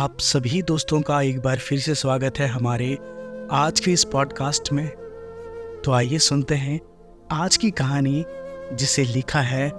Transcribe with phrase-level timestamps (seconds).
[0.00, 2.98] आप सभी दोस्तों का एक बार फिर से स्वागत है हमारे
[3.52, 4.88] आज के इस पॉडकास्ट में।
[5.84, 6.80] तो आइए सुनते हैं
[7.32, 8.24] आज की कहानी,
[8.72, 9.72] जिसे लिखा है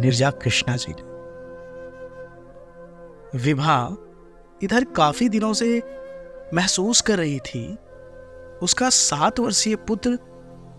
[0.00, 1.02] निर्जा कृष्णा जी ने।
[3.38, 3.96] विभा,
[4.62, 5.82] इधर काफ़ी दिनों से
[6.54, 7.78] महसूस कर रही थी।
[8.62, 10.10] उसका सात वर्षीय पुत्र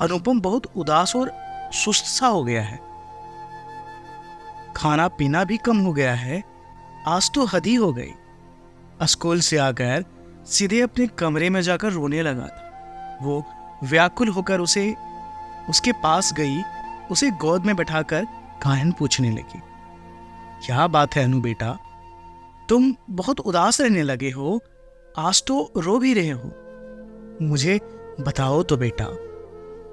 [0.02, 1.32] अनुपम बहुत उदास और
[1.71, 2.80] सुस्त सा हो गया है।
[4.75, 6.44] खाना पीना भी कम हो गया है,
[7.07, 8.12] आज तो हदी हो गई।
[9.06, 10.06] स्कूल से आकर
[10.46, 13.46] सीधे अपने कमरे में जाकर रोने लगा था। वो
[13.84, 14.96] व्याकुल होकर उसे,
[15.70, 16.61] उसके पास गई,
[17.11, 18.24] उसे गोद में बैठाकर
[18.66, 19.60] गायन पूछने लगी।
[20.66, 21.80] क्या बात है अनु बेटा?
[22.70, 24.60] तुम बहुत उदास रहने लगे हो।
[25.18, 26.52] आज तो रो भी रहे हो।
[27.42, 27.80] मुझे
[28.20, 29.06] बताओ तो बेटा।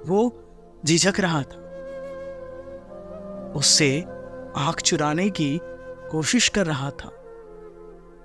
[0.06, 0.45] वो
[0.87, 1.56] झिझक रहा था।
[3.56, 4.04] उससे
[4.56, 5.60] आँख चुराने की
[6.10, 7.20] कोशिश कर रहा था।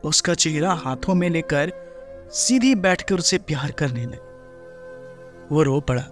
[0.06, 1.72] उसका चेहरा हाथों में लेकर
[2.32, 6.04] सीधी बैठकर उसे प्यार करने लगे। वो रो पड़ा।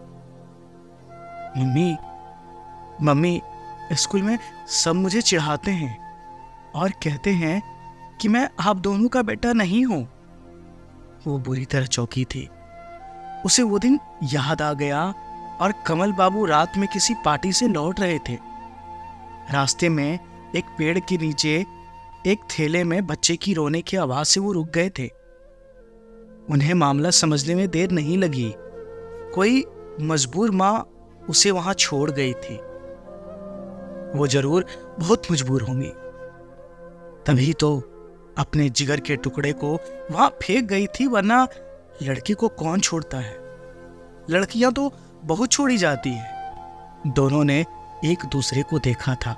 [1.58, 1.95] मम्मी
[3.02, 3.41] मम्मी,
[3.94, 5.97] स्कूल में सब मुझे चिढ़ाते हैं
[6.75, 7.61] और कहते हैं
[8.22, 10.03] कि मैं आप दोनों का बेटा नहीं हूँ।
[11.28, 12.50] वो बुरी तरह चौकी थी।
[13.45, 15.03] उसे वो दिन याद आ गया
[15.61, 18.38] और कमल बाबू रात में किसी पार्टी से लौट रहे थे।
[19.52, 20.19] रास्ते में
[20.55, 21.66] एक पेड़ के नीचे
[22.27, 25.07] एक थैले में बच्चे की रोने की आवाज़ से वो रुक गए थे।
[26.49, 28.53] उन्हें मामला समझने में देर नहीं लगी।
[29.35, 29.66] कोई
[30.02, 30.89] मजबूर माँ
[31.29, 32.55] उसे वहाँ छोड़ गई थी।
[34.17, 34.66] वो ज़रूर
[34.99, 35.89] बहुत मजबूर होंगी।
[37.27, 37.77] तभी तो
[38.38, 39.79] अपने जिगर के टुकड़े को
[40.11, 41.47] वहाँ फेंक गई थी, वरना
[42.03, 43.38] लड़की को कौन छोड़ता है?
[44.29, 44.91] लड़कियाँ तो
[45.23, 46.33] बहुत छोड़ी जाती है।
[47.07, 47.66] दोनों ने
[48.05, 49.35] एक दूसरे को देखा था।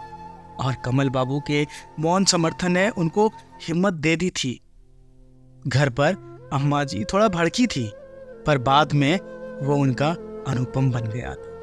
[0.60, 1.66] और कमल बाबू के
[2.00, 3.28] मौन समर्थन ने उनको
[3.64, 4.60] हिम्मत दे दी थी।
[5.68, 6.14] घर पर
[6.54, 7.92] अम्मा जी थोड़ा भड़की थी,
[8.48, 9.20] पर बाद में
[9.66, 10.10] वो उनका
[10.48, 11.54] अनुपम बन गया। था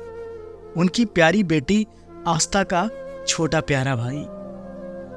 [0.76, 1.86] उनकी प्यारी बेटी
[2.26, 2.88] आस्था का
[3.28, 4.24] छोटा प्यारा भाई।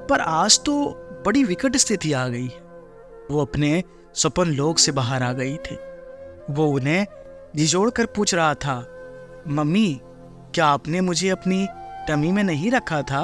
[0.09, 0.83] पर आज तो
[1.25, 2.47] बड़ी विकट स्थिति आ गई
[3.31, 3.83] वो अपने
[4.13, 5.77] सपन लोक से बाहर आ गई थी।
[6.49, 7.05] वो उन्हें
[7.55, 8.75] झिझोड़ कर पूछ रहा था,
[9.47, 9.99] मम्मी,
[10.55, 11.67] क्या आपने मुझे अपनी
[12.07, 13.21] टमी में नहीं रखा था?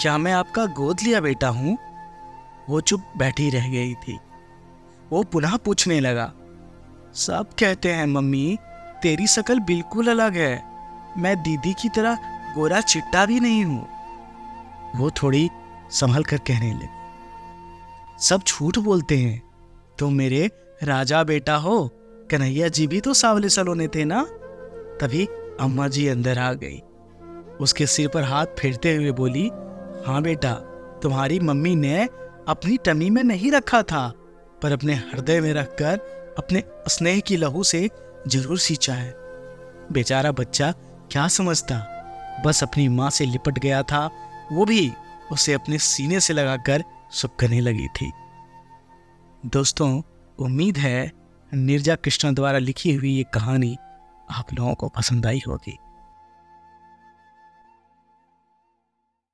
[0.00, 1.76] क्या मैं आपका गोद लिया बेटा हूँ?
[2.68, 4.18] वो चुप बैठी रह गई थी।
[5.10, 6.32] वो पुनः पूछने लगा,
[7.16, 8.58] सब कहते हैं मम्मी,
[9.02, 10.62] तेरी शकल बिल्कुल अलग है।
[11.18, 12.18] मैं दीदी की तरह
[12.54, 13.86] गोरा चिट्टा भी नहीं हूँ।
[14.96, 15.48] वो थोड़ी
[15.90, 16.88] संभल कर कहने लगी,
[18.20, 19.38] सब झूठ बोलते हैं।
[19.98, 20.46] तुम तो मेरे
[20.82, 21.88] राजा बेटा हो।
[22.30, 24.22] कन्हैया जी भी तो सावले सलोने थे ना?
[25.00, 25.26] तभी
[25.60, 26.82] अम्मा जी अंदर आ गई।
[27.60, 29.50] उसके सिर पर हाथ फेरते हुए बोली
[30.06, 30.52] हाँ बेटा,
[31.02, 32.04] तुम्हारी मम्मी ने
[32.48, 34.08] अपनी टमी में नहीं रखा था,
[34.62, 35.98] पर अपने हृदय में रखकर
[36.38, 37.90] अपने स्नेह की लहू से
[38.28, 39.14] ज़रूर सींचा है।
[39.92, 40.70] बेचारा बच्चा
[41.12, 41.78] क्या समझता?
[42.46, 44.10] बस अपनी माँ से लिपट गया था,
[44.52, 44.92] वो भी
[45.32, 48.12] उसे अपने सीने से लगाकर सुख करने लगी थी।
[49.46, 50.02] दोस्तों,
[50.38, 51.12] उम्मीद है,
[51.54, 53.76] निर्जा कृष्ण द्वारा लिखी हुई ये कहानी
[54.30, 55.78] आप लोगों को पसंद आई होगी।